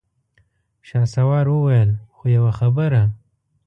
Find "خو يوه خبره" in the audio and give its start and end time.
2.13-3.01